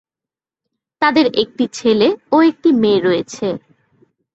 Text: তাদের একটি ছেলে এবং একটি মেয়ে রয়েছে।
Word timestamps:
তাদের 1.01 1.25
একটি 1.43 1.65
ছেলে 1.73 2.07
এবং 2.23 2.39
একটি 2.51 2.69
মেয়ে 2.81 3.01
রয়েছে। 3.01 3.47